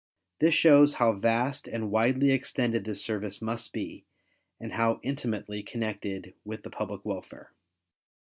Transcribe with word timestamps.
This 0.39 0.55
shows 0.55 0.95
how 0.95 1.13
vast 1.13 1.67
and 1.67 1.91
widely 1.91 2.31
extended 2.31 2.85
this 2.85 3.03
service 3.03 3.39
must 3.39 3.71
be 3.71 4.07
and 4.59 4.73
how 4.73 4.99
intimately 5.03 5.61
connected 5.61 6.33
with 6.43 6.63
the 6.63 6.71
public 6.71 7.05
welfare. 7.05 7.51